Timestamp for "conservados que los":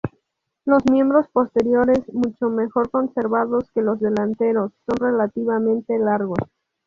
2.89-3.99